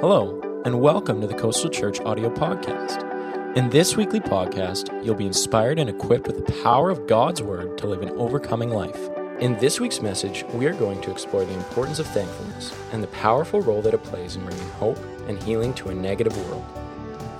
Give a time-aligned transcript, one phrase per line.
[0.00, 3.02] Hello, and welcome to the Coastal Church audio podcast.
[3.56, 7.76] In this weekly podcast, you'll be inspired and equipped with the power of God's Word
[7.78, 9.08] to live an overcoming life.
[9.40, 13.08] In this week's message, we are going to explore the importance of thankfulness and the
[13.08, 16.64] powerful role that it plays in bringing hope and healing to a negative world.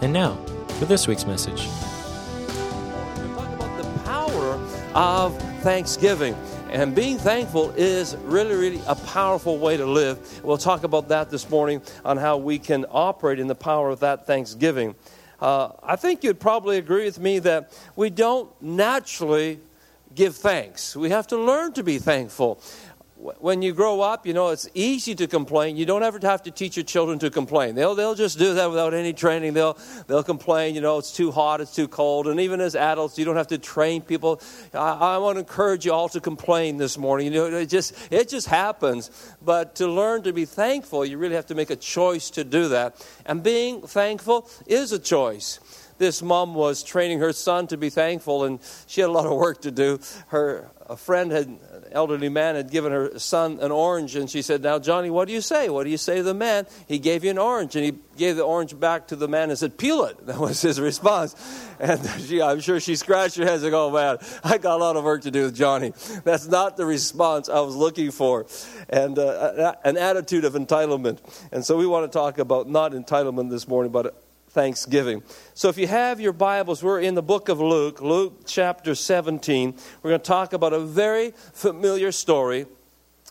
[0.00, 0.34] And now,
[0.80, 1.68] for this week's message.
[1.68, 4.60] We talk about the power
[4.96, 6.34] of thanksgiving.
[6.70, 10.44] And being thankful is really, really a powerful way to live.
[10.44, 14.00] We'll talk about that this morning on how we can operate in the power of
[14.00, 14.94] that thanksgiving.
[15.40, 19.60] Uh, I think you'd probably agree with me that we don't naturally
[20.14, 20.94] give thanks.
[20.94, 22.60] We have to learn to be thankful
[23.18, 25.76] when you grow up, you know, it's easy to complain.
[25.76, 27.74] You don't ever have to teach your children to complain.
[27.74, 29.54] They'll, they'll just do that without any training.
[29.54, 32.28] They'll, they'll complain, you know, it's too hot, it's too cold.
[32.28, 34.40] And even as adults, you don't have to train people.
[34.72, 37.32] I, I want to encourage you all to complain this morning.
[37.32, 39.10] You know, it just, it just happens.
[39.42, 42.68] But to learn to be thankful, you really have to make a choice to do
[42.68, 43.04] that.
[43.26, 45.58] And being thankful is a choice
[45.98, 49.32] this mom was training her son to be thankful, and she had a lot of
[49.32, 50.00] work to do.
[50.28, 51.58] Her a friend had
[51.92, 55.34] elderly man had given her son an orange, and she said, Now, Johnny, what do
[55.34, 55.68] you say?
[55.68, 56.66] What do you say to the man?
[56.86, 59.58] He gave you an orange, and he gave the orange back to the man and
[59.58, 60.16] said, Peel it.
[60.28, 61.34] That was his response.
[61.80, 64.96] And she, I'm sure she scratched her head and Oh, man, I got a lot
[64.96, 65.92] of work to do with Johnny.
[66.24, 68.46] That's not the response I was looking for.
[68.88, 71.18] And uh, an attitude of entitlement.
[71.50, 74.22] And so we want to talk about not entitlement this morning, but
[74.58, 75.22] thanksgiving.
[75.54, 79.72] So if you have your Bibles, we're in the book of Luke, Luke chapter 17.
[80.02, 82.66] We're going to talk about a very familiar story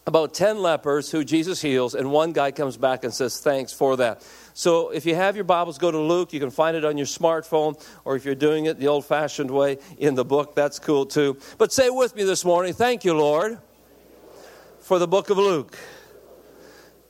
[0.05, 3.97] about 10 lepers who Jesus heals, and one guy comes back and says, Thanks for
[3.97, 4.25] that.
[4.53, 6.31] So if you have your Bibles, go to Luke.
[6.31, 9.51] You can find it on your smartphone, or if you're doing it the old fashioned
[9.51, 11.37] way in the book, that's cool too.
[11.57, 13.57] But say with me this morning, Thank you, Lord,
[14.79, 15.77] for the book of Luke.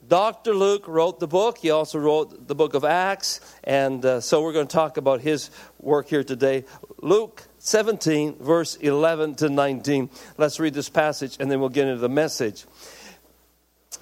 [0.07, 0.53] Dr.
[0.53, 1.57] Luke wrote the book.
[1.57, 3.41] He also wrote the book of Acts.
[3.63, 6.63] And uh, so we're going to talk about his work here today.
[7.01, 10.09] Luke 17, verse 11 to 19.
[10.37, 12.65] Let's read this passage and then we'll get into the message.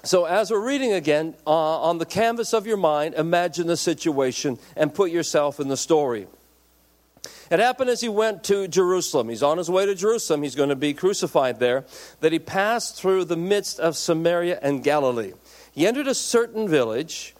[0.02, 4.58] So, as we're reading again, uh, on the canvas of your mind, imagine the situation
[4.76, 6.28] and put yourself in the story.
[7.50, 9.28] It happened as he went to Jerusalem.
[9.28, 10.42] He's on his way to Jerusalem.
[10.42, 11.84] He's going to be crucified there.
[12.20, 15.32] That he passed through the midst of Samaria and Galilee.
[15.76, 17.36] He entered a certain village.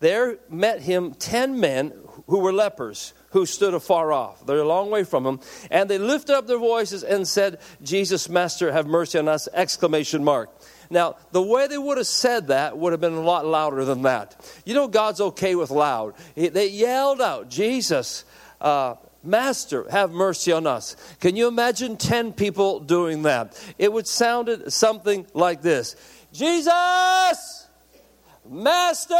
[0.00, 1.92] There met him ten men
[2.26, 4.44] who were lepers, who stood afar off.
[4.44, 5.40] They're a long way from him.
[5.70, 9.48] And they lifted up their voices and said, Jesus, Master, have mercy on us!
[9.54, 10.50] Exclamation mark.
[10.90, 14.02] Now, the way they would have said that would have been a lot louder than
[14.02, 14.36] that.
[14.64, 16.14] You know, God's okay with loud.
[16.34, 18.24] They yelled out, Jesus,
[18.60, 20.96] uh, Master, have mercy on us.
[21.20, 23.62] Can you imagine 10 people doing that?
[23.78, 25.94] It would sound something like this
[26.32, 27.57] Jesus!
[28.48, 29.14] Master,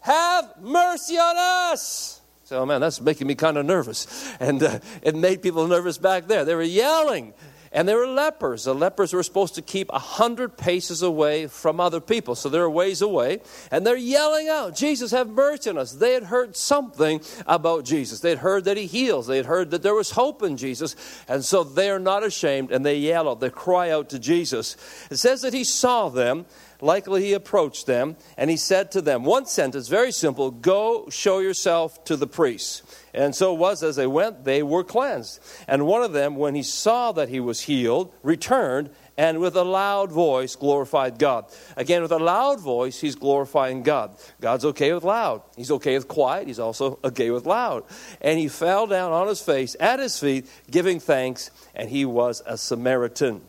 [0.00, 1.36] have mercy on
[1.72, 2.20] us.
[2.44, 4.34] So, oh man, that's making me kind of nervous.
[4.40, 6.44] And uh, it made people nervous back there.
[6.44, 7.32] They were yelling.
[7.72, 8.64] And they were lepers.
[8.64, 12.34] The lepers were supposed to keep a hundred paces away from other people.
[12.34, 13.42] So they're ways away.
[13.70, 15.92] And they're yelling out, Jesus, have mercy on us.
[15.92, 18.18] They had heard something about Jesus.
[18.18, 19.28] They had heard that he heals.
[19.28, 20.96] They had heard that there was hope in Jesus.
[21.28, 24.76] And so they are not ashamed and they yell out, they cry out to Jesus.
[25.08, 26.46] It says that he saw them
[26.80, 31.38] likely he approached them and he said to them, one sentence, very simple go show
[31.38, 32.82] yourself to the priests.
[33.12, 35.40] And so it was as they went, they were cleansed.
[35.66, 39.64] And one of them, when he saw that he was healed, returned and with a
[39.64, 41.44] loud voice glorified God.
[41.76, 44.16] Again, with a loud voice, he's glorifying God.
[44.40, 45.42] God's okay with loud.
[45.56, 46.46] He's okay with quiet.
[46.46, 47.84] He's also okay with loud.
[48.22, 52.42] And he fell down on his face at his feet, giving thanks, and he was
[52.46, 53.42] a Samaritan.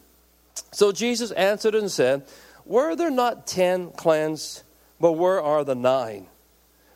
[0.73, 2.23] So Jesus answered and said,
[2.65, 4.63] were there not ten cleansed,
[4.99, 6.27] but where are the nine?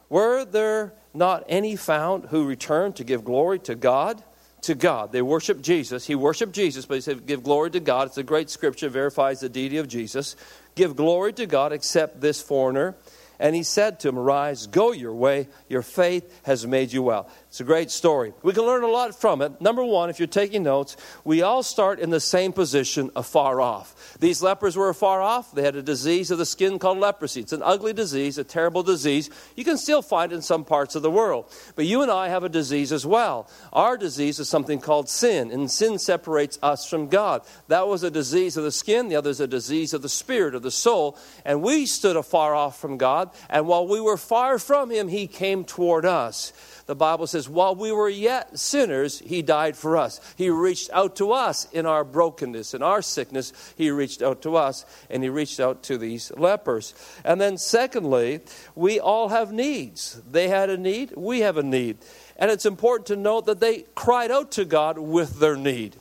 [0.10, 4.24] Were there not any found who returned to give glory to God?
[4.64, 5.12] To God.
[5.12, 6.06] They worship Jesus.
[6.06, 8.08] He worshiped Jesus, but he said, Give glory to God.
[8.08, 10.36] It's a great scripture, verifies the deity of Jesus.
[10.74, 12.96] Give glory to God, except this foreigner.
[13.40, 15.48] And he said to him, Rise, go your way.
[15.70, 17.30] Your faith has made you well.
[17.48, 18.34] It's a great story.
[18.44, 19.62] We can learn a lot from it.
[19.62, 24.18] Number one, if you're taking notes, we all start in the same position afar off.
[24.20, 25.54] These lepers were afar off.
[25.54, 27.42] They had a disease of the skin called leprosy.
[27.42, 29.30] It's an ugly disease, a terrible disease.
[29.56, 31.52] You can still find it in some parts of the world.
[31.76, 33.50] But you and I have a disease as well.
[33.72, 37.42] Our disease is something called sin, and sin separates us from God.
[37.68, 40.56] That was a disease of the skin, the other is a disease of the spirit,
[40.56, 41.18] of the soul.
[41.44, 45.08] And we stood afar off from God God, and while we were far from him,
[45.08, 46.54] he came toward us.
[46.86, 50.22] The Bible says, while we were yet sinners, he died for us.
[50.38, 53.54] He reached out to us in our brokenness, in our sickness.
[53.76, 56.94] He reached out to us, and he reached out to these lepers.
[57.24, 58.42] And then, secondly,
[58.76, 60.22] we all have needs.
[60.30, 61.98] They had a need, we have a need.
[62.38, 65.96] And it's important to note that they cried out to God with their need.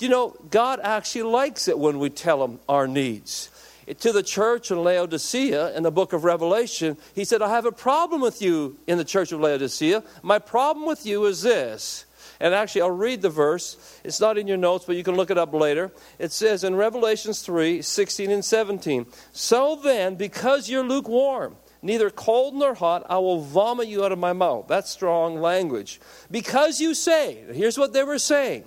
[0.00, 3.50] You know, God actually likes it when we tell him our needs.
[3.98, 7.72] To the church in Laodicea in the book of Revelation, he said, I have a
[7.72, 10.02] problem with you in the church of Laodicea.
[10.22, 12.06] My problem with you is this.
[12.40, 14.00] And actually, I'll read the verse.
[14.02, 15.92] It's not in your notes, but you can look it up later.
[16.18, 22.54] It says in Revelations 3 16 and 17, So then, because you're lukewarm, neither cold
[22.54, 24.66] nor hot, I will vomit you out of my mouth.
[24.66, 26.00] That's strong language.
[26.30, 28.64] Because you say, here's what they were saying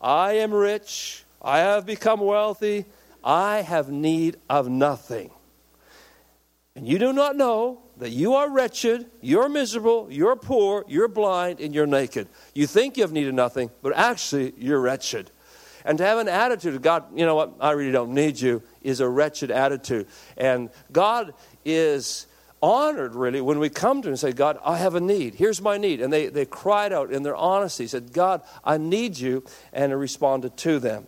[0.00, 2.84] I am rich, I have become wealthy,
[3.22, 5.30] I have need of nothing.
[6.74, 11.60] And you do not know that you are wretched, you're miserable, you're poor, you're blind,
[11.60, 12.28] and you're naked.
[12.54, 15.30] You think you have need of nothing, but actually you're wretched.
[15.84, 18.62] And to have an attitude of God, you know what, I really don't need you,
[18.82, 20.06] is a wretched attitude.
[20.36, 21.34] And God
[21.64, 22.26] is
[22.62, 25.34] honored, really, when we come to him and say, God, I have a need.
[25.34, 26.00] Here's my need.
[26.00, 29.44] And they, they cried out in their honesty, said, God, I need you.
[29.72, 31.06] And he responded to them.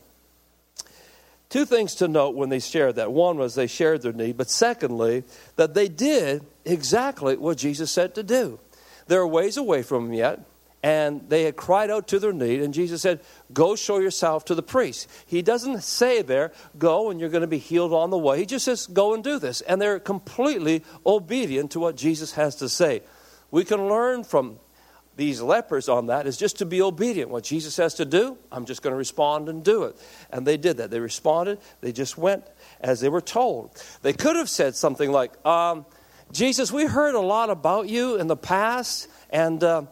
[1.52, 3.12] Two things to note when they shared that.
[3.12, 5.22] One was they shared their need, but secondly,
[5.56, 8.58] that they did exactly what Jesus said to do.
[9.06, 10.46] They're ways away from him yet
[10.82, 13.20] and they had cried out to their need, and Jesus said,
[13.52, 15.10] Go show yourself to the priest.
[15.26, 18.38] He doesn't say there, Go and you're going to be healed on the way.
[18.38, 19.60] He just says, Go and do this.
[19.60, 23.02] And they're completely obedient to what Jesus has to say.
[23.50, 24.58] We can learn from
[25.17, 27.31] these lepers on that is just to be obedient.
[27.31, 29.97] What Jesus has to do, I'm just going to respond and do it.
[30.31, 30.91] And they did that.
[30.91, 32.44] They responded, they just went
[32.81, 33.70] as they were told.
[34.03, 35.87] They could have said something like, um,
[36.32, 39.82] Jesus, we heard a lot about you in the past, and uh,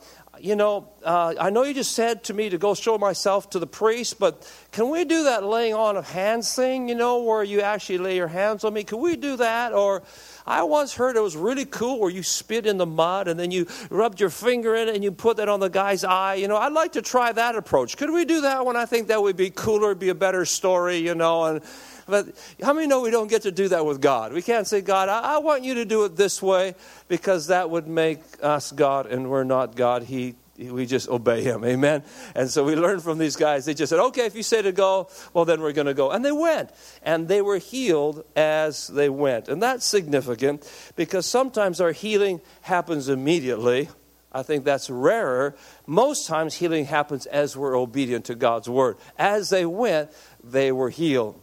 [0.40, 3.58] you know, uh, I know you just said to me to go show myself to
[3.58, 7.44] the priest, but can we do that laying on of hands thing, you know, where
[7.44, 8.84] you actually lay your hands on me?
[8.84, 9.74] Can we do that?
[9.74, 10.02] Or
[10.46, 13.50] I once heard it was really cool where you spit in the mud and then
[13.50, 16.34] you rubbed your finger in it and you put that on the guy's eye.
[16.34, 17.96] You know, I'd like to try that approach.
[17.96, 18.76] Could we do that one?
[18.76, 21.62] I think that would be cooler, be a better story, you know, and
[22.10, 22.26] but
[22.60, 24.32] how many know we don't get to do that with God?
[24.32, 26.74] We can't say, God, I, I want you to do it this way
[27.06, 30.02] because that would make us God and we're not God.
[30.02, 30.34] He
[30.68, 31.64] we just obey him.
[31.64, 32.02] Amen.
[32.34, 33.64] And so we learned from these guys.
[33.64, 36.10] They just said, okay, if you say to go, well, then we're going to go.
[36.10, 36.70] And they went.
[37.02, 39.48] And they were healed as they went.
[39.48, 43.88] And that's significant because sometimes our healing happens immediately.
[44.32, 45.56] I think that's rarer.
[45.86, 48.96] Most times, healing happens as we're obedient to God's word.
[49.18, 50.10] As they went,
[50.44, 51.40] they were healed.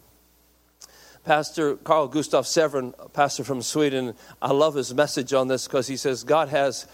[1.25, 5.97] Pastor Carl Gustaf Severin, pastor from Sweden, I love his message on this because he
[5.97, 6.87] says God has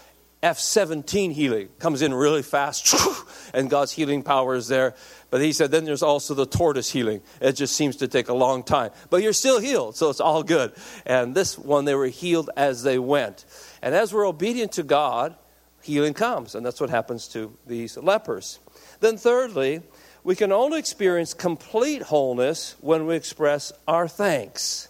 [0.44, 2.94] F 17 healing, comes in really fast,
[3.54, 4.94] and God's healing power is there.
[5.30, 7.22] But he said, then there's also the tortoise healing.
[7.40, 8.90] It just seems to take a long time.
[9.08, 10.74] But you're still healed, so it's all good.
[11.06, 13.46] And this one, they were healed as they went.
[13.80, 15.34] And as we're obedient to God,
[15.82, 16.54] healing comes.
[16.54, 18.58] And that's what happens to these lepers.
[19.00, 19.80] Then, thirdly,
[20.24, 24.88] we can only experience complete wholeness when we express our thanks.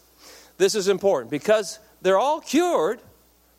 [0.58, 3.00] This is important because they're all cured,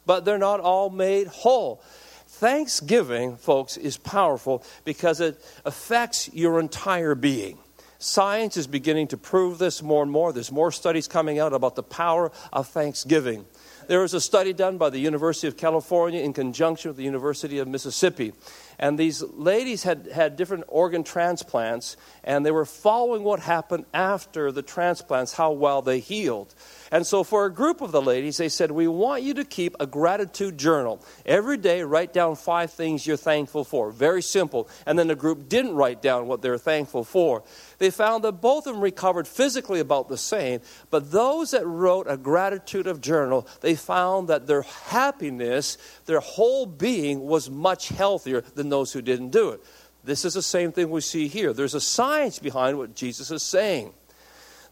[0.06, 1.82] but they're not all made whole.
[2.28, 7.58] Thanksgiving, folks, is powerful because it affects your entire being.
[7.98, 10.34] Science is beginning to prove this more and more.
[10.34, 13.46] There's more studies coming out about the power of thanksgiving.
[13.88, 17.60] There was a study done by the University of California in conjunction with the University
[17.60, 18.34] of Mississippi.
[18.80, 24.52] And these ladies had had different organ transplants, and they were following what happened after
[24.52, 26.54] the transplants, how well they healed.
[26.92, 29.76] And so, for a group of the ladies, they said, We want you to keep
[29.80, 31.04] a gratitude journal.
[31.26, 33.92] Every day, write down five things you're thankful for.
[33.92, 34.70] Very simple.
[34.86, 37.44] And then the group didn't write down what they're thankful for.
[37.78, 42.08] They found that both of them recovered physically about the same, but those that wrote
[42.10, 48.42] a gratitude of journal, they found that their happiness, their whole being was much healthier
[48.42, 49.62] than those who didn't do it.
[50.04, 51.52] This is the same thing we see here.
[51.52, 53.94] There's a science behind what Jesus is saying.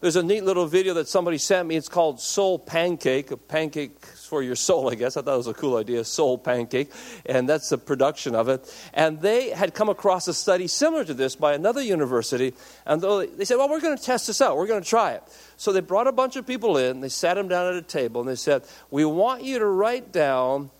[0.00, 1.76] There's a neat little video that somebody sent me.
[1.76, 3.96] It's called Soul Pancake, a pancake
[4.34, 5.16] for your soul, I guess.
[5.16, 6.90] I thought it was a cool idea, Soul Pancake.
[7.24, 8.60] And that's the production of it.
[8.92, 12.52] And they had come across a study similar to this by another university.
[12.84, 14.56] And they said, well, we're going to test this out.
[14.56, 15.22] We're going to try it.
[15.56, 16.98] So they brought a bunch of people in.
[16.98, 20.10] They sat them down at a table and they said, we want you to write
[20.10, 20.70] down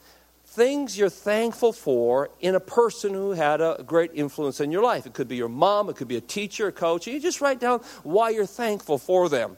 [0.45, 5.07] things you're thankful for in a person who had a great influence in your life.
[5.07, 7.07] It could be your mom, it could be a teacher, a coach.
[7.07, 9.57] You just write down why you're thankful for them.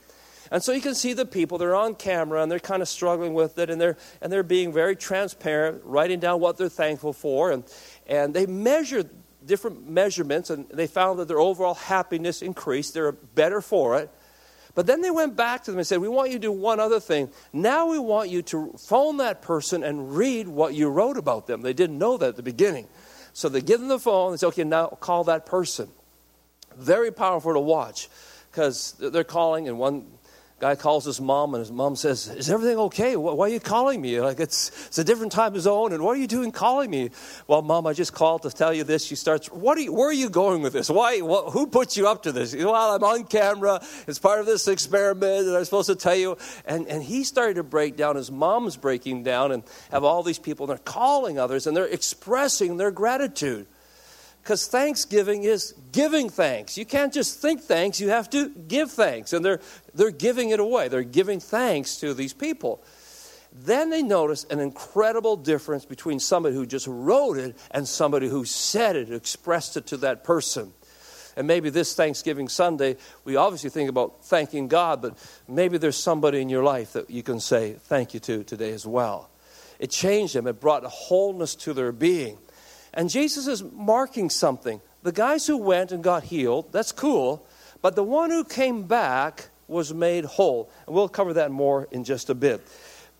[0.50, 3.34] And so you can see the people, they're on camera and they're kind of struggling
[3.34, 7.50] with it and they're, and they're being very transparent, writing down what they're thankful for.
[7.50, 7.64] And,
[8.06, 9.10] and they measured
[9.44, 12.94] different measurements and they found that their overall happiness increased.
[12.94, 14.10] They're better for it.
[14.76, 16.78] But then they went back to them and said, We want you to do one
[16.80, 17.30] other thing.
[17.52, 21.62] Now we want you to phone that person and read what you wrote about them.
[21.62, 22.86] They didn't know that at the beginning.
[23.32, 25.88] So they give them the phone and say, Okay, now call that person.
[26.76, 28.10] Very powerful to watch
[28.50, 30.06] because they're calling, and one
[30.58, 33.14] Guy calls his mom, and his mom says, Is everything okay?
[33.14, 34.18] Why are you calling me?
[34.22, 37.10] Like, it's, it's a different time zone, and what are you doing calling me?
[37.46, 39.04] Well, mom, I just called to tell you this.
[39.04, 40.88] She starts, what are you, Where are you going with this?
[40.88, 41.20] Why?
[41.20, 42.56] What, who put you up to this?
[42.56, 43.82] Well, I'm on camera.
[44.06, 46.38] It's part of this experiment, and I'm supposed to tell you.
[46.64, 48.16] And, and he started to break down.
[48.16, 51.84] His mom's breaking down, and have all these people, and they're calling others, and they're
[51.84, 53.66] expressing their gratitude.
[54.46, 56.78] Because thanksgiving is giving thanks.
[56.78, 59.32] You can't just think thanks, you have to give thanks.
[59.32, 59.58] And they're,
[59.92, 60.86] they're giving it away.
[60.86, 62.80] They're giving thanks to these people.
[63.52, 68.44] Then they notice an incredible difference between somebody who just wrote it and somebody who
[68.44, 70.72] said it, expressed it to that person.
[71.36, 76.40] And maybe this Thanksgiving Sunday, we obviously think about thanking God, but maybe there's somebody
[76.40, 79.28] in your life that you can say thank you to today as well.
[79.80, 82.38] It changed them, it brought wholeness to their being.
[82.96, 84.80] And Jesus is marking something.
[85.02, 87.46] The guys who went and got healed, that's cool,
[87.82, 90.70] but the one who came back was made whole.
[90.86, 92.66] And we'll cover that more in just a bit.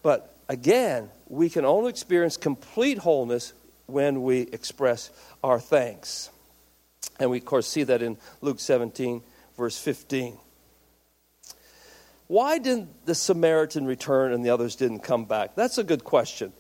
[0.03, 3.53] But again, we can only experience complete wholeness
[3.87, 5.11] when we express
[5.45, 6.31] our thanks.
[7.21, 9.23] And we, of course, see that in Luke 17,
[9.57, 10.39] verse 15.
[12.29, 15.55] Why didn't the Samaritan return and the others didn't come back?
[15.55, 16.53] That's a good question.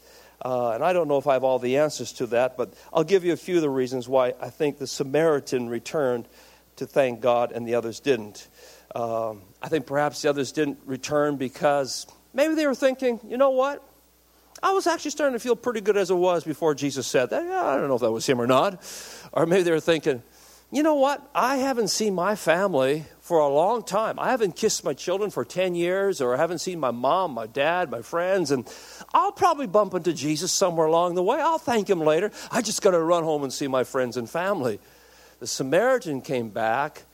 [0.45, 3.05] Uh, and I don't know if I have all the answers to that, but I'll
[3.05, 6.28] give you a few of the reasons why I think the Samaritan returned
[6.76, 8.49] to thank God and the others didn't.
[8.95, 13.50] Um, I think perhaps the others didn't return because maybe they were thinking, you know
[13.50, 13.83] what?
[14.62, 17.43] I was actually starting to feel pretty good as it was before Jesus said that.
[17.43, 18.83] I don't know if that was him or not.
[19.33, 20.23] Or maybe they were thinking,
[20.73, 21.29] you know what?
[21.35, 24.19] I haven't seen my family for a long time.
[24.19, 27.47] I haven't kissed my children for 10 years, or I haven't seen my mom, my
[27.47, 28.69] dad, my friends, and
[29.15, 31.41] I'll probably bump into Jesus somewhere along the way.
[31.41, 32.33] I'll thank him later.
[32.51, 34.81] I just got to run home and see my friends and family.
[35.39, 37.05] The Samaritan came back.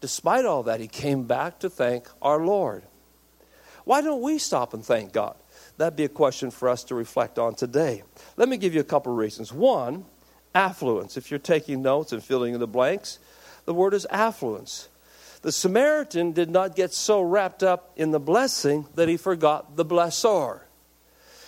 [0.00, 2.82] Despite all that, he came back to thank our Lord.
[3.84, 5.36] Why don't we stop and thank God?
[5.76, 8.02] That'd be a question for us to reflect on today.
[8.36, 9.52] Let me give you a couple of reasons.
[9.52, 10.04] One,
[10.54, 11.16] affluence.
[11.16, 13.18] If you're taking notes and filling in the blanks,
[13.64, 14.88] the word is affluence.
[15.42, 19.84] The Samaritan did not get so wrapped up in the blessing that he forgot the
[19.84, 20.60] blessor.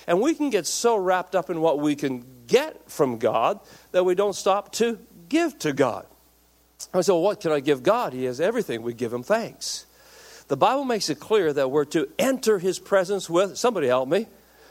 [0.07, 3.61] And we can get so wrapped up in what we can get from God
[3.93, 6.07] that we don't stop to give to God.
[6.93, 8.13] I said, well, what can I give God?
[8.13, 8.83] He has everything.
[8.83, 9.87] We give him thanks.
[10.49, 14.27] The Bible makes it clear that we're to enter his presence with, somebody help me,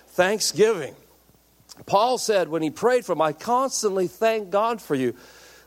[0.09, 0.95] thanksgiving.
[1.85, 5.15] Paul said when he prayed for him, I constantly thank God for you.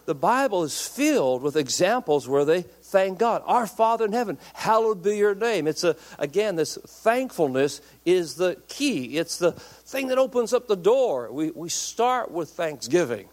[0.07, 3.43] The Bible is filled with examples where they thank God.
[3.45, 5.67] Our Father in heaven, hallowed be your name.
[5.67, 9.19] It's a again, this thankfulness is the key.
[9.19, 11.33] It's the thing that opens up the door.
[11.33, 13.29] We we start with thanksgiving.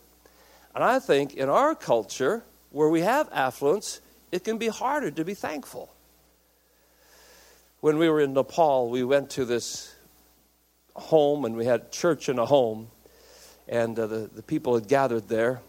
[0.74, 4.02] And I think in our culture, where we have affluence,
[4.32, 5.94] it can be harder to be thankful.
[7.82, 9.94] When we were in Nepal, we went to this
[10.96, 12.90] home, and we had church in a home,
[13.68, 15.62] and uh, the, the people had gathered there.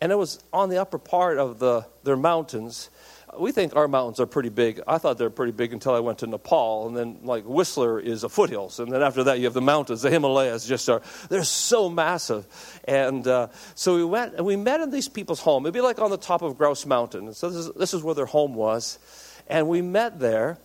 [0.00, 2.90] And it was on the upper part of the, their mountains.
[3.38, 4.80] We think our mountains are pretty big.
[4.86, 7.98] I thought they were pretty big until I went to Nepal, and then like Whistler
[7.98, 10.02] is a foothills, and then after that you have the mountains.
[10.02, 12.46] The Himalayas just are they're so massive,
[12.84, 15.64] and uh, so we went and we met in these people's home.
[15.64, 17.26] It'd be like on the top of Grouse Mountain.
[17.26, 18.98] And so this is, this is where their home was,
[19.48, 20.58] and we met there,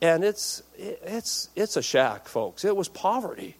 [0.00, 2.64] and it's it's it's a shack, folks.
[2.64, 3.56] It was poverty,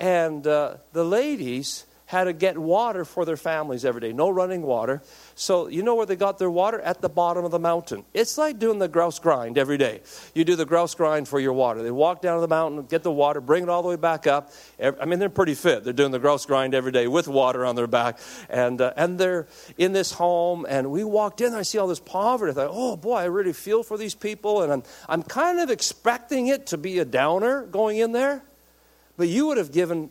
[0.00, 4.12] and uh, the ladies had to get water for their families every day.
[4.12, 5.02] No running water.
[5.36, 6.80] So you know where they got their water?
[6.80, 8.04] At the bottom of the mountain.
[8.14, 10.00] It's like doing the grouse grind every day.
[10.34, 11.82] You do the grouse grind for your water.
[11.82, 14.26] They walk down to the mountain, get the water, bring it all the way back
[14.26, 14.52] up.
[14.80, 15.82] I mean, they're pretty fit.
[15.82, 19.18] They're doing the grouse grind every day with water on their back, and uh, and
[19.18, 20.66] they're in this home.
[20.68, 22.52] And we walked in, I see all this poverty.
[22.52, 25.70] I thought, oh boy, I really feel for these people, and I'm I'm kind of
[25.70, 28.42] expecting it to be a downer going in there,
[29.16, 30.10] but you would have given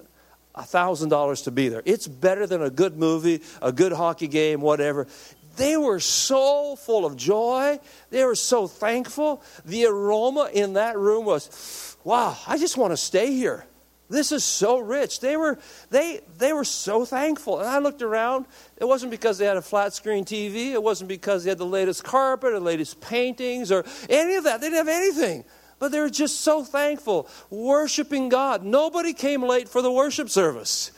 [0.55, 1.81] $1,000 to be there.
[1.85, 5.07] It's better than a good movie, a good hockey game, whatever.
[5.55, 7.79] They were so full of joy.
[8.09, 9.43] They were so thankful.
[9.65, 13.65] The aroma in that room was, wow, I just want to stay here.
[14.09, 15.21] This is so rich.
[15.21, 15.57] They were,
[15.89, 17.59] they, they were so thankful.
[17.59, 18.45] And I looked around.
[18.77, 20.71] It wasn't because they had a flat screen TV.
[20.71, 24.61] It wasn't because they had the latest carpet or latest paintings or any of that.
[24.61, 25.45] They didn't have anything.
[25.83, 28.63] But they were just so thankful, worshiping God.
[28.63, 30.91] Nobody came late for the worship service.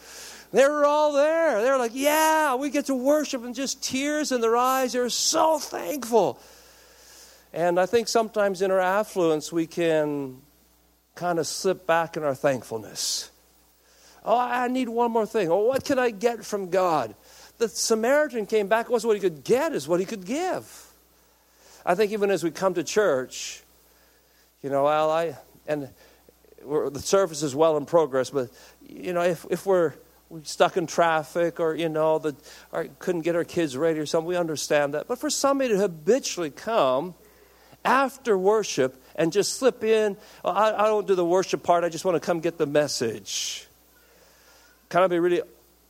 [0.53, 1.63] They were all there.
[1.63, 4.93] They were like, Yeah, we get to worship, and just tears in their eyes.
[4.93, 6.39] They were so thankful.
[7.51, 10.39] And I think sometimes in our affluence, we can
[11.15, 13.31] kind of slip back in our thankfulness.
[14.23, 15.49] Oh, I need one more thing.
[15.49, 17.15] Oh, what can I get from God?
[17.57, 20.93] The Samaritan came back, it wasn't what he could get, is what he could give.
[21.83, 23.63] I think even as we come to church,
[24.65, 25.89] you know, well, I, and
[26.65, 28.49] the service is well in progress, but,
[28.81, 29.93] you know, if, if we're,
[30.43, 32.35] stuck in traffic or, you know, the,
[32.71, 35.07] or couldn't get our kids ready or something, we understand that.
[35.07, 37.13] But for somebody to habitually come
[37.85, 41.89] after worship and just slip in, well, I, I don't do the worship part, I
[41.89, 43.67] just want to come get the message.
[44.89, 45.43] Can I be really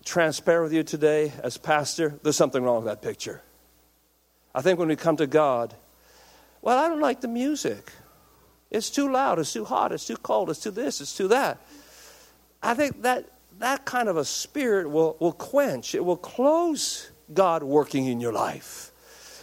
[0.04, 2.20] transparent with you today as pastor?
[2.22, 3.42] There's something wrong with that picture.
[4.54, 5.74] I think when we come to God,
[6.62, 7.90] well, I don't like the music.
[8.72, 11.60] It's too loud, it's too hot, it's too cold, it's too this, it's too that.
[12.62, 13.26] I think that
[13.60, 18.34] that kind of a spirit will, will quench, it will close God working in your
[18.34, 18.92] life.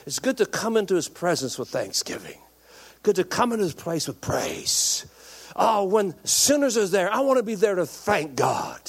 [0.07, 2.39] It's good to come into his presence with thanksgiving.
[3.03, 5.07] Good to come into his place with praise.
[5.55, 8.81] Oh, when sinners are there, I want to be there to thank God.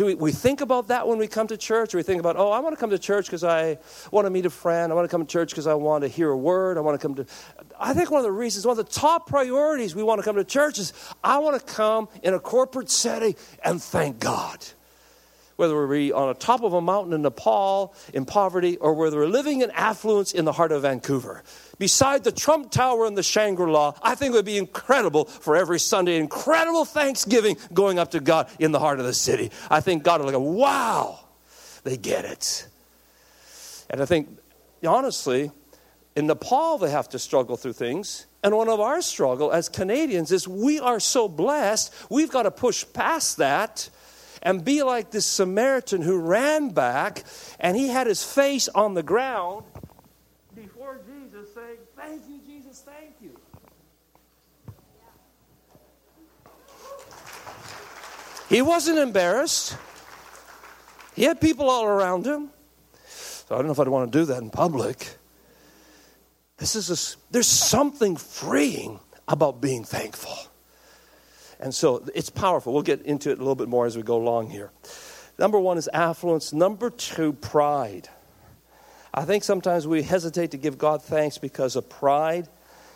[0.00, 1.92] Do we, we think about that when we come to church?
[1.92, 3.76] Or we think about, oh, I want to come to church because I
[4.10, 4.90] want to meet a friend.
[4.90, 6.78] I want to come to church because I want to hear a word.
[6.78, 7.26] I want to come to.
[7.78, 10.36] I think one of the reasons, one of the top priorities we want to come
[10.36, 14.64] to church is I want to come in a corporate setting and thank God
[15.60, 19.26] whether we're on the top of a mountain in Nepal in poverty or whether we're
[19.26, 21.42] living in affluence in the heart of Vancouver.
[21.78, 25.56] Beside the Trump Tower and the Shangri La, I think it would be incredible for
[25.56, 29.50] every Sunday, incredible Thanksgiving going up to God in the heart of the city.
[29.68, 31.20] I think God will go, wow,
[31.84, 32.66] they get it.
[33.90, 34.30] And I think,
[34.82, 35.50] honestly,
[36.16, 38.24] in Nepal, they have to struggle through things.
[38.42, 42.50] And one of our struggle as Canadians is we are so blessed, we've got to
[42.50, 43.90] push past that
[44.42, 47.24] and be like this Samaritan who ran back
[47.58, 49.64] and he had his face on the ground
[50.54, 53.36] before Jesus saying, Thank you, Jesus, thank you.
[58.48, 59.76] He wasn't embarrassed.
[61.14, 62.50] He had people all around him.
[63.06, 65.16] So I don't know if I'd want to do that in public.
[66.56, 70.49] This is a, there's something freeing about being thankful.
[71.60, 72.72] And so it's powerful.
[72.72, 74.70] We'll get into it a little bit more as we go along here.
[75.38, 76.52] Number one is affluence.
[76.52, 78.08] Number two, pride.
[79.12, 82.48] I think sometimes we hesitate to give God thanks because of pride.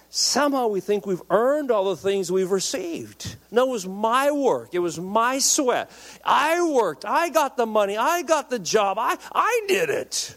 [0.08, 3.36] Somehow we think we've earned all the things we've received.
[3.50, 4.70] No, it was my work.
[4.72, 5.90] It was my sweat.
[6.24, 7.04] I worked.
[7.04, 7.96] I got the money.
[7.96, 8.96] I got the job.
[8.98, 10.36] I, I did it.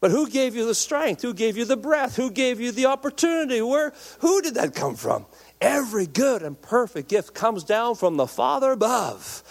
[0.00, 1.22] But who gave you the strength?
[1.22, 2.16] Who gave you the breath?
[2.16, 3.60] Who gave you the opportunity?
[3.62, 5.26] Where, who did that come from?
[5.60, 9.42] Every good and perfect gift comes down from the Father above.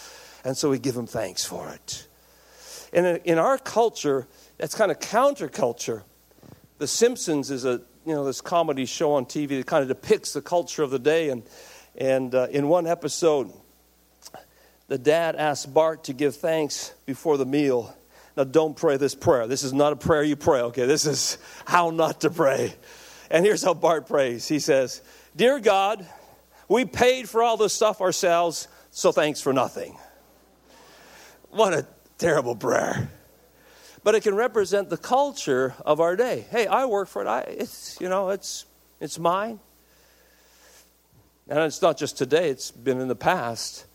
[0.43, 2.07] And so we give him thanks for it.
[2.93, 6.03] In, in our culture, that's kind of counterculture.
[6.77, 10.31] The Simpsons is a you know this comedy show on TV that kind of depicts
[10.31, 11.29] the culture of the day.
[11.29, 11.43] And
[11.97, 13.51] and uh, in one episode,
[14.87, 17.93] the dad asks Bart to give thanks before the meal.
[18.37, 19.47] Now, don't pray this prayer.
[19.47, 20.61] This is not a prayer you pray.
[20.61, 22.73] Okay, this is how not to pray.
[23.29, 24.47] And here's how Bart prays.
[24.47, 25.01] He says,
[25.37, 26.03] Dear God,
[26.67, 29.95] we paid for all this stuff ourselves, so thanks for nothing.
[31.51, 31.85] What a
[32.17, 33.11] terrible prayer.
[34.03, 36.45] But it can represent the culture of our day.
[36.49, 37.27] Hey, I work for it.
[37.27, 38.65] I, it's, you know, it's,
[38.99, 39.59] it's mine.
[41.47, 43.85] And it's not just today, it's been in the past.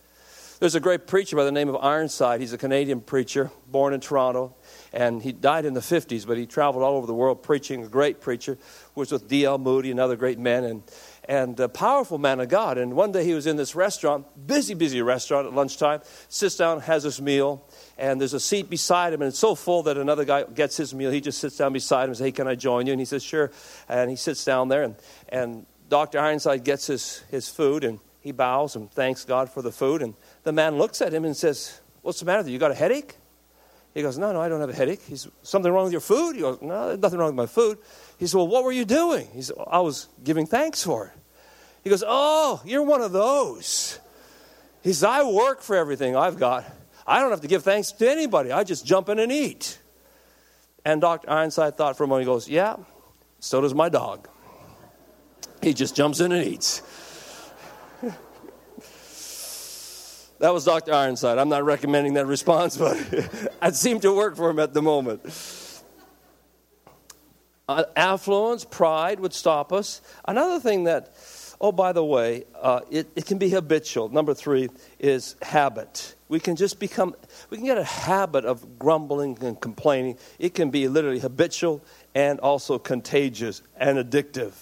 [0.60, 2.40] There's a great preacher by the name of Ironside.
[2.40, 4.54] He's a Canadian preacher, born in Toronto,
[4.92, 7.88] and he died in the 50s, but he traveled all over the world preaching, a
[7.88, 8.56] great preacher,
[8.94, 9.58] was with D.L.
[9.58, 10.62] Moody and other great men.
[10.62, 10.84] And
[11.24, 12.78] and a powerful man of God.
[12.78, 16.80] And one day he was in this restaurant, busy, busy restaurant at lunchtime, sits down,
[16.80, 17.64] has his meal,
[17.96, 20.92] and there's a seat beside him, and it's so full that another guy gets his
[20.94, 21.10] meal.
[21.10, 22.92] He just sits down beside him and says, Hey, can I join you?
[22.92, 23.50] And he says, Sure.
[23.88, 24.96] And he sits down there, and,
[25.28, 26.18] and Dr.
[26.18, 30.00] Ironside gets his, his food, and he bows and thanks God for the food.
[30.00, 32.54] And the man looks at him and says, What's the matter with you?
[32.54, 33.14] You got a headache?
[33.94, 35.02] He goes, No, no, I don't have a headache.
[35.06, 36.36] He's something wrong with your food?
[36.36, 37.78] He goes, No, nothing wrong with my food.
[38.22, 39.26] He said, Well, what were you doing?
[39.34, 41.12] He said, I was giving thanks for it.
[41.82, 43.98] He goes, Oh, you're one of those.
[44.84, 46.64] He says, I work for everything I've got.
[47.04, 48.52] I don't have to give thanks to anybody.
[48.52, 49.76] I just jump in and eat.
[50.84, 51.28] And Dr.
[51.28, 52.76] Ironside thought for a moment, he goes, Yeah,
[53.40, 54.28] so does my dog.
[55.60, 56.80] He just jumps in and eats.
[60.38, 60.92] that was Dr.
[60.92, 61.38] Ironside.
[61.38, 62.96] I'm not recommending that response, but
[63.62, 65.28] it seemed to work for him at the moment.
[67.68, 70.00] Uh, affluence, pride would stop us.
[70.26, 71.14] Another thing that
[71.62, 74.08] Oh, by the way, uh, it, it can be habitual.
[74.08, 76.16] Number three is habit.
[76.28, 77.14] We can just become,
[77.50, 80.18] we can get a habit of grumbling and complaining.
[80.40, 81.80] It can be literally habitual
[82.16, 84.54] and also contagious and addictive.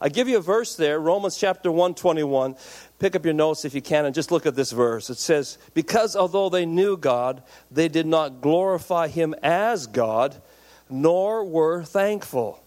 [0.00, 2.54] I give you a verse there, Romans chapter 121.
[3.00, 5.10] Pick up your notes if you can and just look at this verse.
[5.10, 10.40] It says, Because although they knew God, they did not glorify him as God,
[10.88, 12.62] nor were thankful.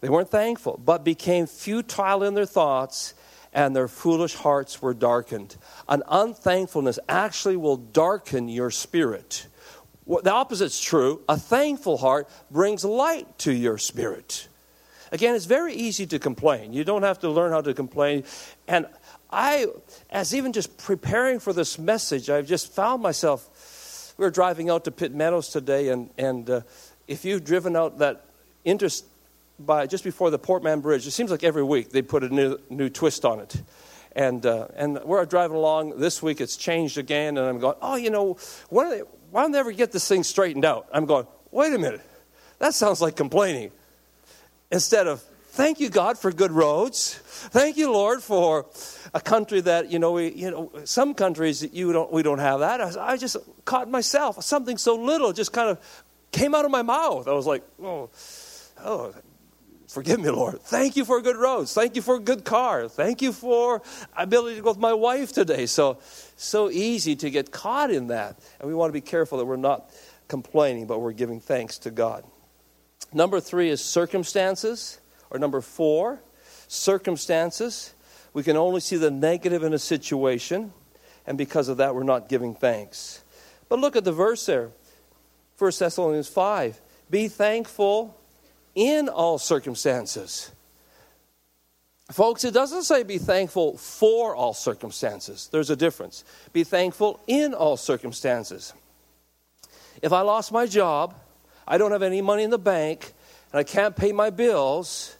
[0.00, 3.14] They weren't thankful, but became futile in their thoughts,
[3.52, 5.56] and their foolish hearts were darkened.
[5.88, 9.46] An unthankfulness actually will darken your spirit.
[10.06, 11.22] The opposite's true.
[11.28, 14.48] A thankful heart brings light to your spirit.
[15.10, 16.72] Again, it's very easy to complain.
[16.72, 18.24] You don't have to learn how to complain.
[18.68, 18.86] And
[19.30, 19.66] I,
[20.10, 23.48] as even just preparing for this message, I've just found myself.
[24.18, 26.60] We were driving out to Pitt Meadows today, and, and uh,
[27.06, 28.24] if you've driven out that
[28.64, 29.04] interest
[29.58, 32.28] by just before the Port Mann Bridge, it seems like every week they put a
[32.28, 33.60] new, new twist on it.
[34.12, 37.96] And, uh, and we're driving along this week, it's changed again, and I'm going, oh,
[37.96, 38.38] you know,
[38.70, 39.00] when they,
[39.30, 40.88] why don't they ever get this thing straightened out?
[40.92, 42.00] I'm going, wait a minute,
[42.58, 43.70] that sounds like complaining
[44.70, 45.22] instead of
[45.56, 47.14] thank you god for good roads.
[47.50, 48.66] Thank you lord for
[49.14, 52.38] a country that you know we you know some countries that you don't we don't
[52.38, 52.80] have that.
[52.80, 54.42] I, I, just caught myself.
[54.44, 55.78] Something so little just kind of
[56.30, 57.26] came out of my mouth.
[57.26, 58.10] I was like oh
[58.84, 59.14] oh
[59.88, 60.60] forgive me lord.
[60.60, 61.72] Thank you for good roads.
[61.72, 62.88] Thank you for a good car.
[62.88, 63.80] Thank you for
[64.14, 65.64] ability to go with my wife today.
[65.64, 65.98] So
[66.36, 68.38] so easy to get caught in that.
[68.60, 69.90] And we want to be careful that we're not
[70.28, 72.24] complaining but we're giving thanks to god.
[73.14, 75.00] Number three is circumstances.
[75.30, 76.20] Or number four,
[76.68, 77.94] circumstances.
[78.32, 80.72] We can only see the negative in a situation,
[81.26, 83.22] and because of that, we're not giving thanks.
[83.68, 84.70] But look at the verse there
[85.58, 86.80] 1 Thessalonians 5.
[87.08, 88.16] Be thankful
[88.74, 90.50] in all circumstances.
[92.12, 95.48] Folks, it doesn't say be thankful for all circumstances.
[95.50, 96.24] There's a difference.
[96.52, 98.72] Be thankful in all circumstances.
[100.02, 101.14] If I lost my job,
[101.66, 103.12] I don't have any money in the bank,
[103.50, 105.15] and I can't pay my bills,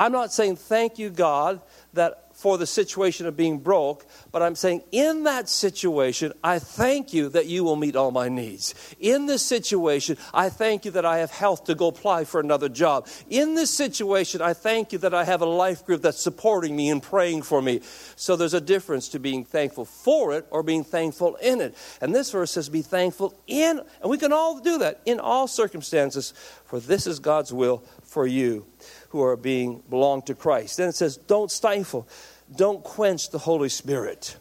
[0.00, 1.60] I'm not saying thank you, God,
[1.92, 7.12] that for the situation of being broke, but I'm saying in that situation, I thank
[7.12, 8.74] you that you will meet all my needs.
[8.98, 12.70] In this situation, I thank you that I have health to go apply for another
[12.70, 13.08] job.
[13.28, 16.88] In this situation, I thank you that I have a life group that's supporting me
[16.88, 17.82] and praying for me.
[18.16, 21.76] So there's a difference to being thankful for it or being thankful in it.
[22.00, 25.46] And this verse says, be thankful in, and we can all do that in all
[25.46, 26.32] circumstances,
[26.64, 28.64] for this is God's will for you
[29.10, 30.78] who are being belong to Christ.
[30.78, 32.08] Then it says, don't stifle,
[32.54, 34.36] don't quench the Holy Spirit.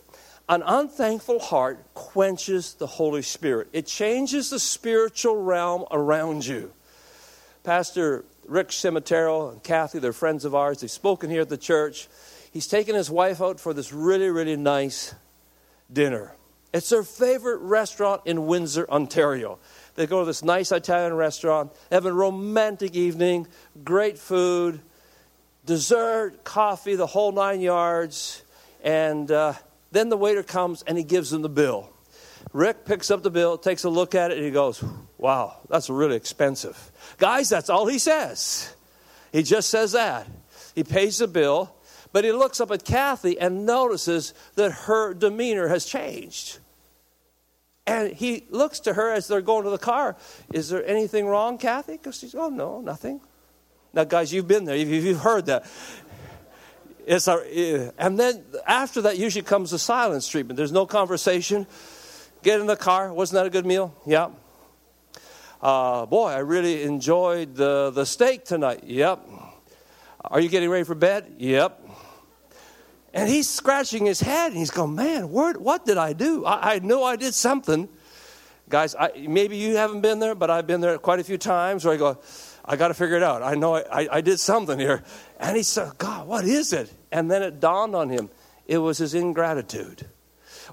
[0.48, 3.68] An unthankful heart quenches the Holy Spirit.
[3.72, 6.72] It changes the spiritual realm around you.
[7.64, 10.82] Pastor Rick Cimitero and Kathy, they're friends of ours.
[10.82, 12.08] They've spoken here at the church.
[12.52, 15.14] He's taken his wife out for this really, really nice
[15.92, 16.34] dinner.
[16.74, 19.60] It's their favorite restaurant in Windsor, Ontario.
[20.00, 23.48] They go to this nice Italian restaurant, have a romantic evening,
[23.84, 24.80] great food,
[25.66, 28.42] dessert, coffee, the whole nine yards.
[28.82, 29.56] And uh,
[29.92, 31.90] then the waiter comes and he gives them the bill.
[32.54, 34.82] Rick picks up the bill, takes a look at it, and he goes,
[35.18, 36.94] Wow, that's really expensive.
[37.18, 38.74] Guys, that's all he says.
[39.34, 40.28] He just says that.
[40.76, 41.76] He pays the bill,
[42.14, 46.60] but he looks up at Kathy and notices that her demeanor has changed.
[47.90, 50.16] And he looks to her as they're going to the car.
[50.54, 51.94] Is there anything wrong, Kathy?
[51.94, 53.20] Because she's, oh, no, nothing.
[53.94, 54.76] Now, guys, you've been there.
[54.76, 55.66] You've heard that.
[57.08, 60.58] It's a, and then after that, usually comes the silence treatment.
[60.58, 61.66] There's no conversation.
[62.44, 63.12] Get in the car.
[63.12, 63.96] Wasn't that a good meal?
[64.06, 64.30] Yeah.
[65.60, 68.84] Uh, boy, I really enjoyed the, the steak tonight.
[68.84, 69.28] Yep.
[70.26, 71.34] Are you getting ready for bed?
[71.40, 71.82] Yep.
[73.14, 76.46] And he's scratching his head and he's going, Man, what, what did I do?
[76.46, 77.90] I, I know I did something.
[78.70, 81.86] Guys, I, maybe you haven't been there, but I've been there quite a few times
[81.86, 82.20] where I go,
[82.64, 83.42] I got to figure it out.
[83.42, 85.04] I know I, I, I did something here.
[85.40, 86.94] And he said, God, what is it?
[87.12, 88.30] And then it dawned on him
[88.70, 90.06] it was his ingratitude.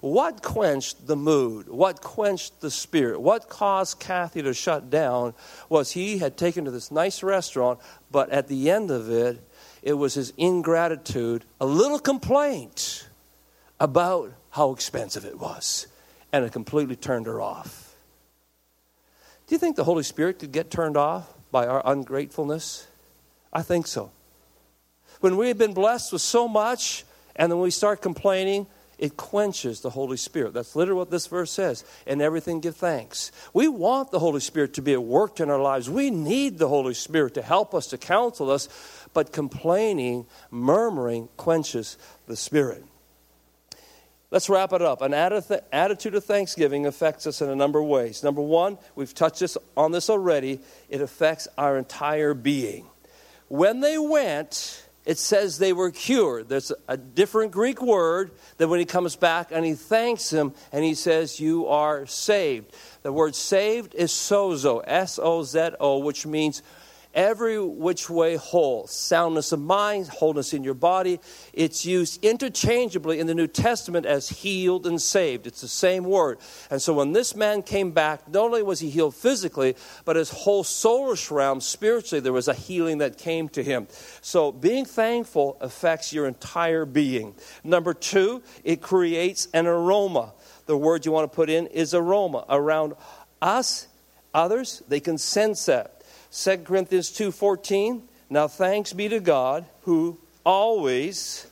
[0.02, 1.66] What quenched the mood?
[1.66, 3.18] What quenched the spirit?
[3.18, 5.32] What caused Kathy to shut down
[5.70, 9.42] was he had taken to this nice restaurant, but at the end of it,
[9.86, 13.06] it was his ingratitude, a little complaint
[13.78, 15.86] about how expensive it was,
[16.32, 17.94] and it completely turned her off.
[19.46, 22.88] Do you think the Holy Spirit could get turned off by our ungratefulness?
[23.52, 24.10] I think so.
[25.20, 27.04] When we have been blessed with so much,
[27.36, 28.66] and then we start complaining,
[28.98, 30.54] it quenches the Holy Spirit.
[30.54, 31.84] That's literally what this verse says.
[32.06, 33.30] And everything give thanks.
[33.52, 35.90] We want the Holy Spirit to be at work in our lives.
[35.90, 38.68] We need the Holy Spirit to help us, to counsel us.
[39.16, 42.84] But complaining, murmuring quenches the Spirit.
[44.30, 45.00] Let's wrap it up.
[45.00, 48.22] An attitude of thanksgiving affects us in a number of ways.
[48.22, 52.84] Number one, we've touched this, on this already, it affects our entire being.
[53.48, 56.50] When they went, it says they were cured.
[56.50, 60.84] There's a different Greek word than when he comes back and he thanks him and
[60.84, 62.70] he says, You are saved.
[63.00, 66.60] The word saved is sozo, S O Z O, which means
[67.16, 68.86] every which way whole.
[68.86, 71.18] Soundness of mind, wholeness in your body.
[71.54, 75.46] It's used interchangeably in the New Testament as healed and saved.
[75.46, 76.38] It's the same word.
[76.70, 79.74] And so when this man came back, not only was he healed physically,
[80.04, 83.88] but his whole soulish realm, spiritually, there was a healing that came to him.
[84.20, 87.34] So being thankful affects your entire being.
[87.64, 90.34] Number two, it creates an aroma.
[90.66, 92.44] The word you want to put in is aroma.
[92.48, 92.94] Around
[93.40, 93.86] us,
[94.34, 95.95] others, they can sense that.
[96.36, 101.46] 2 Corinthians 2:14 Now thanks be to God who always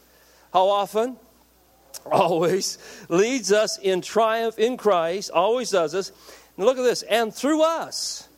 [0.53, 1.16] how often?
[2.12, 2.77] Always
[3.09, 8.29] leads us in triumph in Christ always does and look at this and through us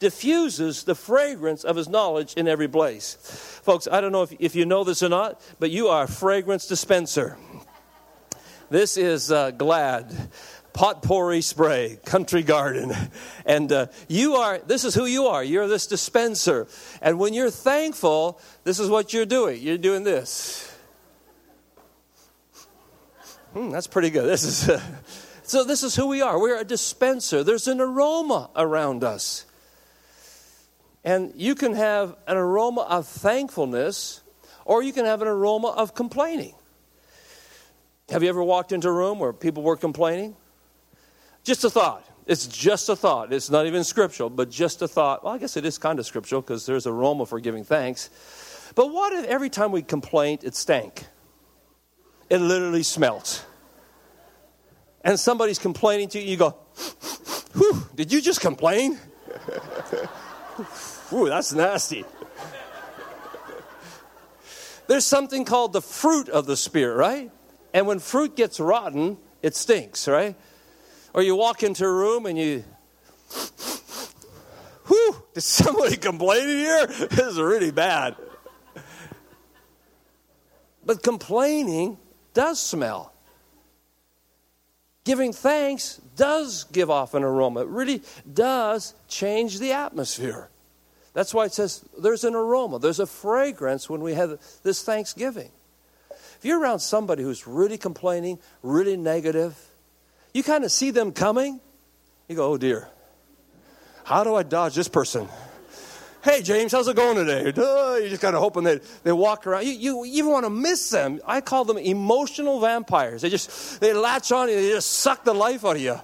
[0.00, 3.14] diffuses the fragrance of his knowledge in every place.
[3.62, 6.08] Folks i don't know if, if you know this or not but you are a
[6.08, 7.36] fragrance dispenser.
[8.68, 10.12] This is uh, glad
[10.72, 12.92] potpourri spray, country garden.
[13.44, 15.44] And uh, you are, this is who you are.
[15.44, 16.66] You're this dispenser.
[17.00, 19.60] And when you're thankful, this is what you're doing.
[19.60, 20.68] You're doing this.
[23.52, 24.26] Hmm, that's pretty good.
[24.26, 24.80] This is, uh,
[25.42, 26.40] so this is who we are.
[26.40, 27.44] We're a dispenser.
[27.44, 29.44] There's an aroma around us.
[31.04, 34.22] And you can have an aroma of thankfulness,
[34.64, 36.54] or you can have an aroma of complaining.
[38.10, 40.36] Have you ever walked into a room where people were complaining?
[41.44, 42.06] Just a thought.
[42.26, 43.32] It's just a thought.
[43.32, 45.24] It's not even scriptural, but just a thought.
[45.24, 48.10] Well, I guess it is kind of scriptural because there's aroma for giving thanks.
[48.74, 51.04] But what if every time we complained, it stank?
[52.30, 53.44] It literally smelt.
[55.04, 56.56] And somebody's complaining to you, you go,
[57.54, 58.98] Whew, did you just complain?
[61.12, 62.04] Ooh, that's nasty.
[64.86, 67.30] There's something called the fruit of the Spirit, right?
[67.74, 70.36] And when fruit gets rotten, it stinks, right?
[71.14, 72.64] Or you walk into a room and you,
[74.86, 76.86] whew, did somebody complain in here?
[77.10, 78.16] This is really bad.
[80.84, 81.98] But complaining
[82.34, 83.12] does smell.
[85.04, 87.62] Giving thanks does give off an aroma.
[87.62, 90.48] It really does change the atmosphere.
[91.12, 95.50] That's why it says there's an aroma, there's a fragrance when we have this Thanksgiving.
[96.10, 99.58] If you're around somebody who's really complaining, really negative,
[100.32, 101.60] you kind of see them coming.
[102.28, 102.88] You go, oh dear,
[104.04, 105.28] how do I dodge this person?
[106.22, 107.42] Hey, James, how's it going today?
[107.42, 109.66] You're just kind of hoping that they walk around.
[109.66, 111.20] You, you even want to miss them.
[111.26, 113.22] I call them emotional vampires.
[113.22, 116.00] They just, they latch on you, they just suck the life out of you.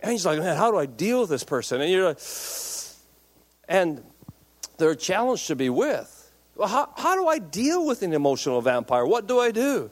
[0.00, 1.82] And he's like, man, how do I deal with this person?
[1.82, 2.20] And you're like,
[3.68, 4.02] and
[4.78, 6.14] they're a challenge to be with.
[6.56, 9.04] Well, how, how do I deal with an emotional vampire?
[9.04, 9.90] What do I do?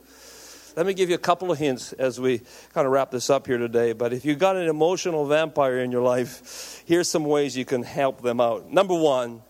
[0.77, 2.43] Let me give you a couple of hints as we
[2.75, 3.95] kind of wrap this up here today.
[3.95, 7.83] But if you've got an emotional vampire in your life, here's some ways you can
[7.83, 8.71] help them out.
[8.71, 9.41] Number one,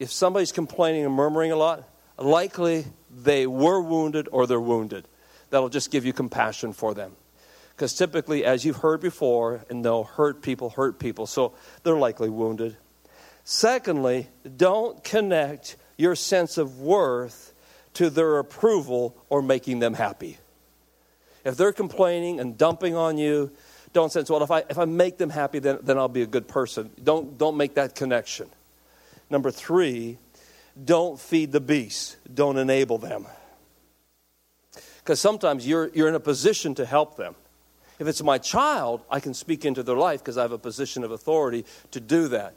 [0.00, 1.88] if somebody's complaining and murmuring a lot,
[2.18, 5.06] likely they were wounded or they're wounded.
[5.50, 7.12] That'll just give you compassion for them.
[7.70, 12.28] Because typically, as you've heard before, and know, hurt people hurt people, so they're likely
[12.28, 12.76] wounded.
[13.44, 17.51] Secondly, don't connect your sense of worth
[17.94, 20.38] to their approval or making them happy.
[21.44, 23.50] If they're complaining and dumping on you,
[23.92, 26.26] don't say, well, if I, if I make them happy, then, then I'll be a
[26.26, 26.90] good person.
[27.02, 28.48] Don't, don't make that connection.
[29.28, 30.18] Number three,
[30.82, 33.26] don't feed the beast, don't enable them.
[34.98, 37.34] Because sometimes you're, you're in a position to help them.
[37.98, 41.04] If it's my child, I can speak into their life because I have a position
[41.04, 42.54] of authority to do that.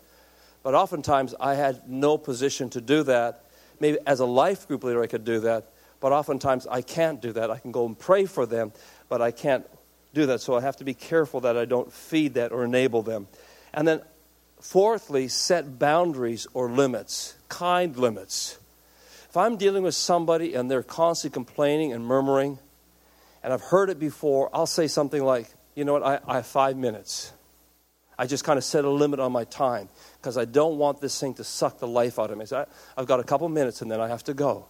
[0.63, 3.44] But oftentimes, I had no position to do that
[3.80, 5.72] maybe as a life group leader, I could do that.
[6.00, 7.50] But oftentimes, I can't do that.
[7.50, 8.74] I can go and pray for them,
[9.10, 9.66] but I can't
[10.14, 10.42] do that.
[10.42, 13.28] So I have to be careful that I don't feed that or enable them.
[13.74, 14.02] And then,
[14.60, 18.58] fourthly, set boundaries or limits, kind limits.
[19.30, 22.60] If I'm dealing with somebody and they're constantly complaining and murmuring,
[23.44, 26.48] and I've heard it before, I'll say something like, you know what, I, I have
[26.48, 27.32] five minutes.
[28.17, 31.19] I just kind of set a limit on my time because I don't want this
[31.19, 32.45] thing to suck the life out of me.
[32.45, 34.67] So I, have got a couple minutes and then I have to go.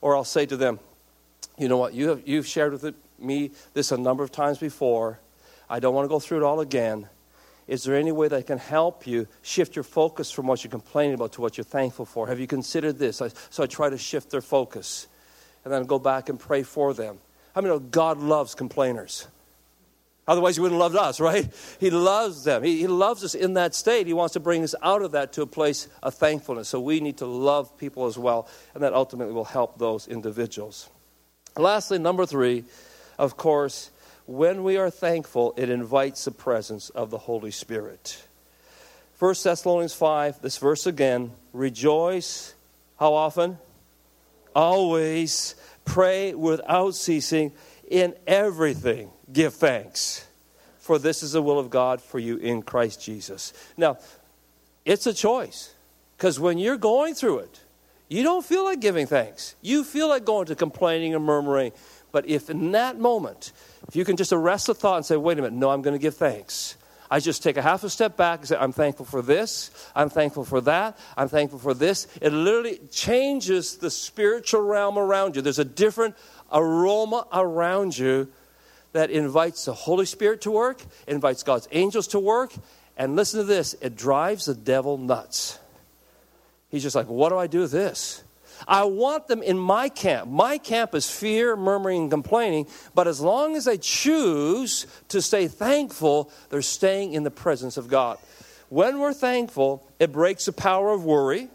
[0.00, 0.80] Or I'll say to them,
[1.58, 1.94] You know what?
[1.94, 5.20] You have, you've shared with me this a number of times before.
[5.68, 7.08] I don't want to go through it all again.
[7.66, 10.70] Is there any way that I can help you shift your focus from what you're
[10.70, 12.28] complaining about to what you're thankful for?
[12.28, 13.20] Have you considered this?
[13.20, 15.08] I, so I try to shift their focus
[15.64, 17.18] and then go back and pray for them.
[17.56, 19.26] I mean, God loves complainers.
[20.28, 21.48] Otherwise, He wouldn't loved us, right?
[21.78, 22.62] He loves them.
[22.62, 24.06] He, he loves us in that state.
[24.06, 26.68] He wants to bring us out of that to a place of thankfulness.
[26.68, 30.88] So we need to love people as well, and that ultimately will help those individuals.
[31.56, 32.64] Lastly, number three,
[33.18, 33.90] of course,
[34.26, 38.22] when we are thankful, it invites the presence of the Holy Spirit.
[39.18, 42.54] 1 Thessalonians 5, this verse again rejoice.
[42.98, 43.58] How often?
[44.54, 45.54] Always.
[45.84, 47.52] Pray without ceasing.
[47.88, 50.26] In everything, give thanks.
[50.78, 53.52] For this is the will of God for you in Christ Jesus.
[53.76, 53.98] Now,
[54.84, 55.74] it's a choice.
[56.16, 57.60] Because when you're going through it,
[58.08, 59.54] you don't feel like giving thanks.
[59.60, 61.72] You feel like going to complaining and murmuring.
[62.12, 63.52] But if in that moment,
[63.88, 65.94] if you can just arrest the thought and say, wait a minute, no, I'm going
[65.94, 66.76] to give thanks.
[67.10, 70.08] I just take a half a step back and say, I'm thankful for this, I'm
[70.08, 72.08] thankful for that, I'm thankful for this.
[72.20, 75.42] It literally changes the spiritual realm around you.
[75.42, 76.16] There's a different
[76.52, 78.28] aroma around you
[78.92, 82.52] that invites the Holy Spirit to work, invites God's angels to work,
[82.96, 85.58] and listen to this it drives the devil nuts.
[86.70, 88.22] He's just like, what do I do with this?
[88.66, 90.30] I want them in my camp.
[90.30, 92.66] My camp is fear, murmuring, and complaining.
[92.94, 97.88] But as long as they choose to stay thankful, they're staying in the presence of
[97.88, 98.18] God.
[98.68, 101.48] When we're thankful, it breaks the power of worry,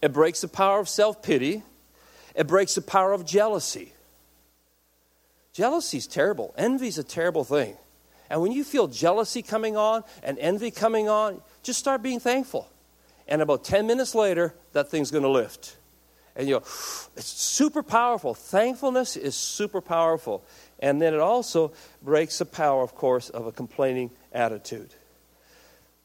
[0.00, 1.62] it breaks the power of self pity,
[2.38, 3.92] it breaks the power of jealousy.
[5.52, 7.76] Jealousy is terrible, envy is a terrible thing.
[8.30, 12.70] And when you feel jealousy coming on and envy coming on, just start being thankful
[13.28, 15.76] and about 10 minutes later, that thing's going to lift.
[16.34, 18.34] And you know, it's super powerful.
[18.34, 20.44] Thankfulness is super powerful.
[20.78, 21.72] And then it also
[22.02, 24.90] breaks the power, of course, of a complaining attitude.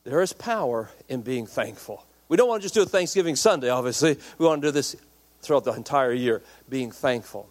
[0.03, 2.05] There is power in being thankful.
[2.27, 4.17] We don't want to just do a Thanksgiving Sunday, obviously.
[4.37, 4.95] We want to do this
[5.43, 7.49] throughout the entire year, being thankful.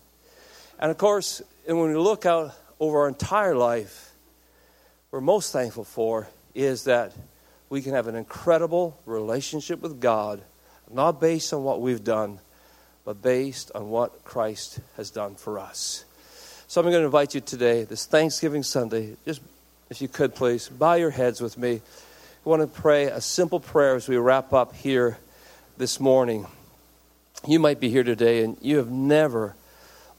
[0.79, 4.11] And of course, and when we look out over our entire life,
[5.11, 7.13] we're most thankful for is that
[7.69, 10.43] we can have an incredible relationship with God,
[10.91, 12.39] not based on what we've done,
[13.05, 16.05] but based on what Christ has done for us.
[16.67, 19.41] So I'm going to invite you today, this Thanksgiving Sunday, just
[19.91, 21.83] if you could please, bow your heads with me.
[22.45, 25.19] I want to pray a simple prayer as we wrap up here
[25.77, 26.47] this morning.
[27.47, 29.57] You might be here today and you have never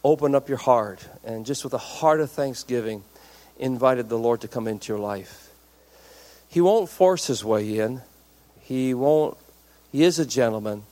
[0.04, 3.04] opened up your heart and just with a heart of thanksgiving
[3.58, 5.50] invited the Lord to come into your life.
[6.50, 8.02] He won't force his way in.
[8.60, 9.38] He won't
[9.94, 10.84] he is a gentleman.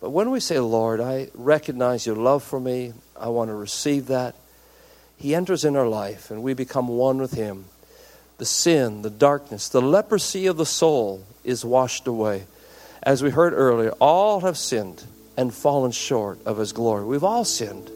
[0.00, 4.06] But when we say, Lord, I recognize your love for me, I want to receive
[4.08, 4.36] that,
[5.16, 7.64] he enters in our life and we become one with him.
[8.38, 12.44] The sin, the darkness, the leprosy of the soul is washed away.
[13.02, 15.04] As we heard earlier, all have sinned
[15.36, 17.04] and fallen short of his glory.
[17.04, 17.90] We've all sinned.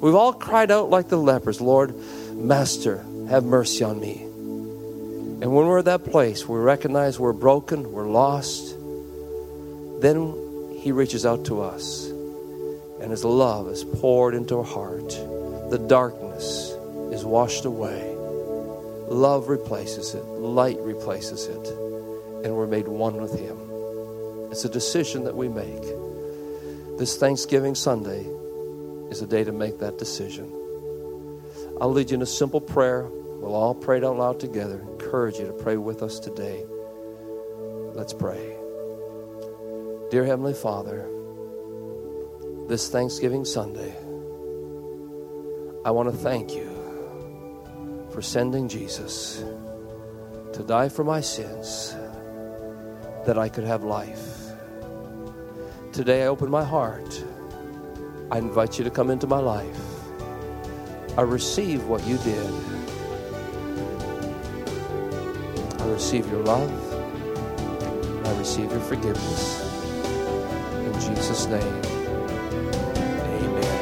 [0.00, 1.94] We've all cried out like the lepers, Lord,
[2.32, 4.22] Master, have mercy on me.
[4.22, 8.76] And when we're at that place, we recognize we're broken, we're lost,
[10.00, 12.06] then He reaches out to us.
[13.00, 15.10] And His love is poured into our heart.
[15.70, 16.72] The darkness
[17.12, 18.14] is washed away.
[19.08, 21.68] Love replaces it, light replaces it,
[22.44, 23.58] and we're made one with Him.
[24.50, 25.99] It's a decision that we make.
[27.00, 28.26] This Thanksgiving Sunday
[29.10, 30.52] is a day to make that decision.
[31.80, 33.08] I'll lead you in a simple prayer.
[33.08, 34.82] We'll all pray it out loud together.
[34.82, 36.62] Encourage you to pray with us today.
[37.94, 38.54] Let's pray.
[40.10, 41.08] Dear Heavenly Father,
[42.68, 43.96] this Thanksgiving Sunday,
[45.86, 46.68] I want to thank you
[48.12, 49.42] for sending Jesus
[50.52, 51.96] to die for my sins
[53.24, 54.49] that I could have life.
[56.00, 57.22] Today I open my heart.
[58.30, 59.78] I invite you to come into my life.
[61.18, 62.50] I receive what you did
[65.78, 66.70] I receive your love.
[68.26, 69.60] I receive your forgiveness.
[70.86, 71.82] In Jesus' name,
[73.44, 73.74] amen.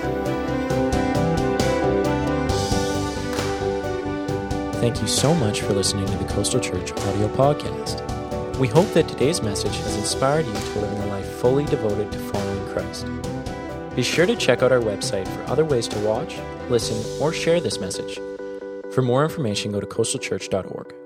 [4.80, 8.17] Thank you so much for listening to the Coastal Church audio podcast.
[8.58, 12.18] We hope that today's message has inspired you to live a life fully devoted to
[12.18, 13.06] following Christ.
[13.94, 16.36] Be sure to check out our website for other ways to watch,
[16.68, 18.16] listen, or share this message.
[18.92, 20.97] For more information, go to coastalchurch.org.